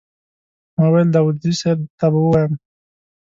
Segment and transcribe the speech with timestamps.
[0.77, 2.53] ما ویل داوودزي صیب ته به ووایم.